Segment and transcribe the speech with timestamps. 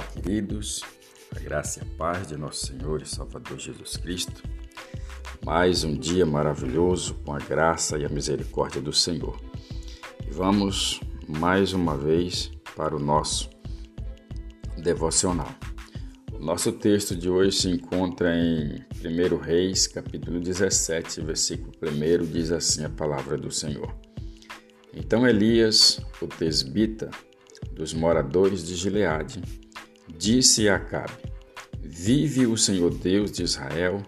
[0.00, 0.82] Olá, queridos,
[1.36, 4.42] a graça e a paz de nosso Senhor e Salvador Jesus Cristo.
[5.44, 9.38] Mais um dia maravilhoso com a graça e a misericórdia do Senhor.
[10.26, 13.50] E vamos mais uma vez para o nosso
[14.78, 15.54] devocional.
[16.32, 22.50] O nosso texto de hoje se encontra em 1 Reis, capítulo 17, versículo 1, diz
[22.50, 23.94] assim a palavra do Senhor.
[24.94, 27.10] Então Elias, o tesbita,
[27.74, 29.42] dos moradores de Gileade,
[30.16, 31.12] disse Acabe:
[31.82, 34.02] Vive o Senhor Deus de Israel,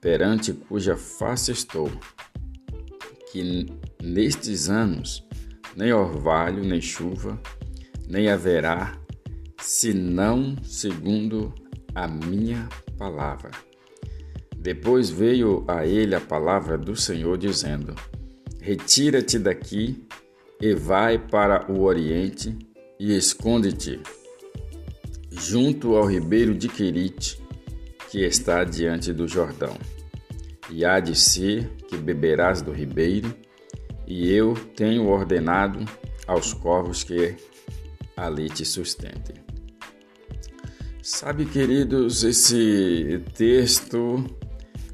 [0.00, 1.90] perante cuja face estou,
[3.32, 3.66] que
[4.02, 5.26] nestes anos
[5.76, 7.40] nem orvalho, nem chuva,
[8.08, 8.98] nem haverá,
[9.60, 11.54] senão segundo
[11.94, 13.50] a minha palavra.
[14.56, 17.94] Depois veio a ele a palavra do Senhor, dizendo:
[18.60, 20.06] Retira-te daqui
[20.60, 22.56] e vai para o oriente
[22.98, 24.00] e esconde-te
[25.38, 27.40] junto ao ribeiro de Querite,
[28.10, 29.76] que está diante do Jordão.
[30.70, 33.32] E há de ser que beberás do ribeiro,
[34.06, 35.84] e eu tenho ordenado
[36.26, 37.36] aos corvos que
[38.16, 39.36] ali te sustentem.
[41.02, 44.24] Sabe, queridos, esse texto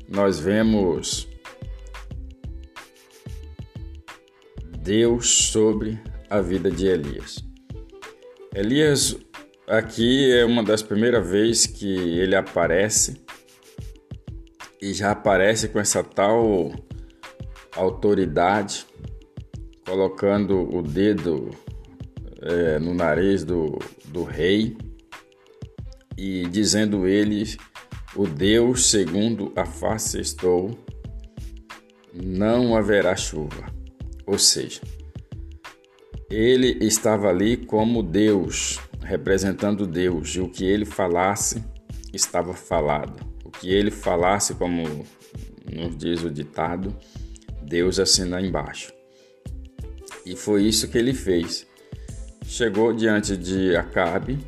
[0.08, 1.26] nós vemos
[4.78, 5.98] Deus sobre
[6.28, 7.42] a vida de Elias.
[8.54, 9.16] Elias
[9.66, 13.22] aqui é uma das primeiras vezes que ele aparece
[14.80, 16.72] e já aparece com essa tal
[17.76, 18.86] autoridade,
[19.86, 21.50] colocando o dedo
[22.40, 24.76] é, no nariz do, do rei
[26.18, 27.44] e dizendo ele,
[28.14, 30.76] o Deus segundo a face estou,
[32.12, 33.72] não haverá chuva.
[34.26, 34.80] Ou seja,
[36.30, 41.62] ele estava ali como Deus, representando Deus, e o que ele falasse
[42.12, 43.24] estava falado.
[43.44, 45.06] O que ele falasse, como
[45.70, 46.96] nos diz o ditado,
[47.62, 48.92] Deus assina embaixo.
[50.24, 51.66] E foi isso que ele fez.
[52.44, 54.38] Chegou diante de Acabe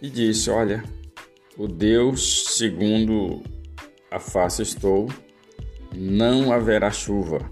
[0.00, 0.82] e disse: Olha,
[1.56, 3.42] o Deus segundo
[4.10, 5.08] a face estou,
[5.94, 7.50] não haverá chuva,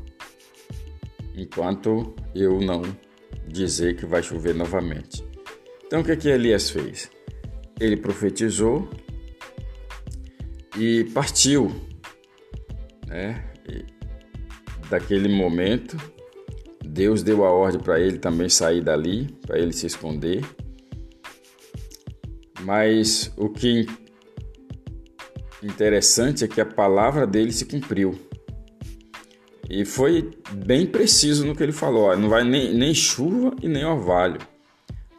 [1.36, 2.82] enquanto eu não
[3.46, 5.24] dizer que vai chover novamente.
[5.88, 7.10] Então o que, que Elias fez?
[7.80, 8.86] Ele profetizou
[10.78, 11.74] e partiu.
[13.06, 13.42] Né?
[13.66, 13.86] E
[14.90, 15.96] daquele momento,
[16.84, 20.44] Deus deu a ordem para ele também sair dali, para ele se esconder.
[22.60, 23.86] Mas o que
[25.62, 28.14] interessante é que a palavra dele se cumpriu.
[29.70, 33.86] E foi bem preciso no que ele falou: não vai nem, nem chuva e nem
[33.86, 34.38] orvalho,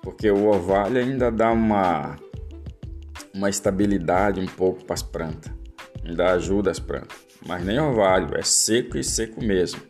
[0.01, 2.15] porque o orvalho ainda dá uma,
[3.33, 5.51] uma estabilidade um pouco para as plantas,
[6.03, 9.81] ainda ajuda as plantas, mas nem orvalho, é seco e seco mesmo.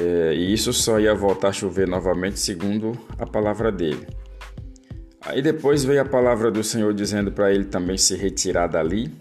[0.00, 4.06] É, e isso só ia voltar a chover novamente, segundo a palavra dele.
[5.20, 9.12] Aí depois veio a palavra do Senhor dizendo para ele também se retirar dali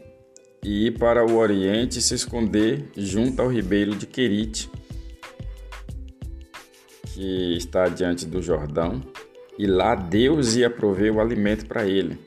[0.63, 4.69] e ir para o oriente e se esconder junto ao ribeiro de Querite,
[7.19, 9.01] que está diante do Jordão,
[9.57, 12.17] e lá Deus ia prover o alimento para ele.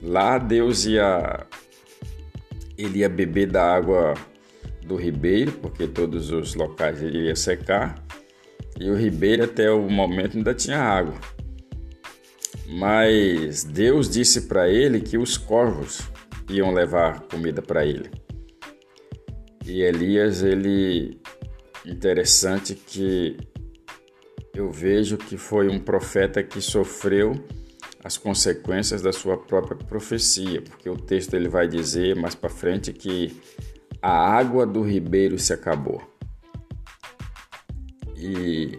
[0.00, 1.48] Lá Deus ia
[2.78, 4.14] ele ia beber da água
[4.86, 8.06] do ribeiro, porque todos os locais iria secar,
[8.78, 11.18] e o ribeiro até o momento ainda tinha água.
[12.68, 16.02] Mas Deus disse para ele que os corvos
[16.48, 18.08] iam levar comida para ele.
[19.66, 21.20] E Elias, ele
[21.84, 23.36] interessante que
[24.60, 27.32] eu vejo que foi um profeta que sofreu
[28.04, 32.92] as consequências da sua própria profecia, porque o texto ele vai dizer mais para frente
[32.92, 33.40] que
[34.00, 36.00] a água do ribeiro se acabou.
[38.16, 38.78] E,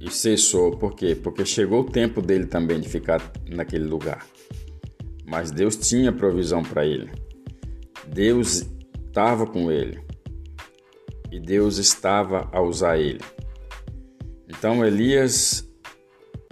[0.00, 1.14] e cessou, por quê?
[1.14, 4.24] Porque chegou o tempo dele também de ficar naquele lugar
[5.30, 7.08] mas Deus tinha provisão para ele.
[8.08, 8.68] Deus
[9.06, 10.02] estava com ele
[11.30, 13.20] e Deus estava a usar ele.
[14.50, 15.64] Então Elias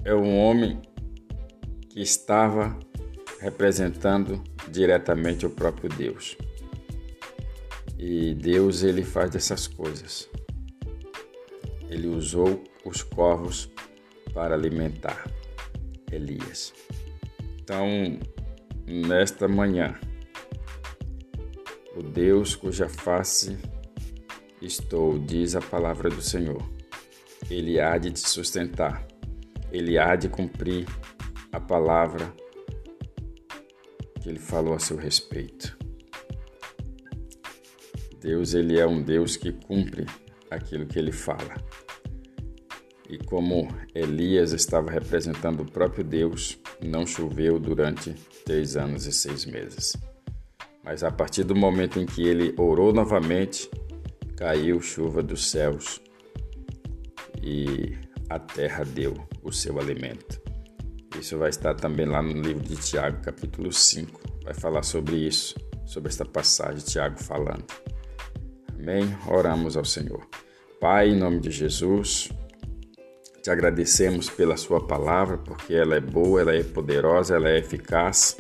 [0.05, 0.81] é um homem
[1.91, 2.79] que estava
[3.41, 6.37] representando diretamente o próprio Deus.
[7.99, 10.31] E Deus ele faz dessas coisas.
[11.91, 13.69] Ele usou os corvos
[14.33, 15.29] para alimentar
[16.12, 16.73] Elias.
[17.61, 17.87] Então,
[18.87, 19.99] nesta manhã.
[21.97, 23.59] O Deus cuja face
[24.62, 26.78] estou, diz a palavra do Senhor.
[27.50, 29.06] Ele há de te sustentar,
[29.73, 30.87] ele há de cumprir
[31.52, 32.32] a palavra
[34.20, 35.79] que ele falou a seu respeito.
[38.20, 40.05] Deus ele é um Deus que cumpre
[40.50, 41.55] aquilo que ele fala.
[43.08, 48.12] E como Elias estava representando o próprio Deus, não choveu durante
[48.44, 49.96] três anos e seis meses.
[50.85, 53.70] Mas a partir do momento em que ele orou novamente,
[54.37, 56.00] caiu chuva dos céus
[57.43, 57.96] e
[58.29, 60.40] a terra deu o seu alimento.
[61.19, 64.20] Isso vai estar também lá no livro de Tiago, capítulo 5.
[64.44, 65.56] Vai falar sobre isso,
[65.87, 67.64] sobre esta passagem, Tiago falando.
[68.79, 69.17] Amém?
[69.26, 70.26] Oramos ao Senhor.
[70.81, 72.31] Pai, em nome de Jesus,
[73.43, 78.37] te agradecemos pela Sua palavra, porque ela é boa, ela é poderosa, ela é eficaz.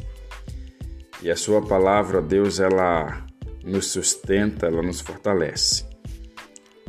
[1.20, 3.26] E a Sua palavra, Deus, ela
[3.64, 5.84] nos sustenta, ela nos fortalece.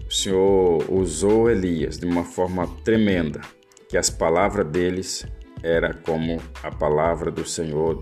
[0.09, 3.41] O Senhor usou Elias de uma forma tremenda,
[3.87, 5.23] que as palavras deles
[5.61, 8.01] era como a palavra do Senhor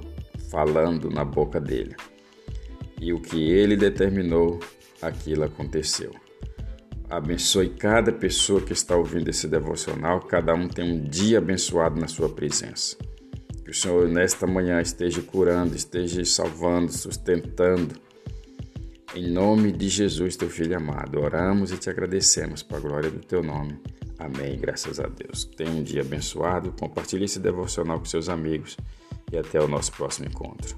[0.49, 1.97] falando na boca dele.
[3.01, 4.57] E o que ele determinou
[5.01, 6.11] aquilo aconteceu.
[7.09, 12.07] Abençoe cada pessoa que está ouvindo esse devocional, cada um tem um dia abençoado na
[12.07, 12.95] sua presença.
[13.65, 17.95] Que o Senhor nesta manhã esteja curando, esteja salvando, sustentando.
[19.17, 23.17] Em nome de Jesus, teu filho amado, oramos e te agradecemos para a glória do
[23.17, 23.75] teu nome.
[24.19, 24.55] Amém.
[24.59, 25.43] Graças a Deus.
[25.43, 26.71] Tenha um dia abençoado.
[26.79, 28.77] Compartilhe esse devocional com seus amigos
[29.31, 30.77] e até o nosso próximo encontro.